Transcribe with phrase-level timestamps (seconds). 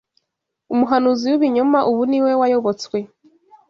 [0.73, 2.97] umuhanuzi w’ibinyoma ubu niwe wayobotswe